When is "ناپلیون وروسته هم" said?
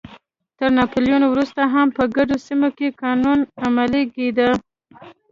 0.77-1.87